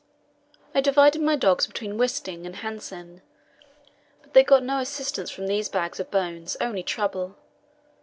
I 0.73 0.77
had 0.79 0.83
divided 0.83 1.21
my 1.21 1.35
dogs 1.35 1.67
between 1.67 1.95
Wisting 1.95 2.47
and 2.47 2.55
Hanssen, 2.55 3.21
but 4.23 4.33
they 4.33 4.43
got 4.43 4.63
no 4.63 4.79
assistance 4.79 5.29
from 5.29 5.45
these 5.45 5.69
bags 5.69 5.99
of 5.99 6.09
bones, 6.09 6.57
only 6.59 6.81
trouble. 6.81 7.35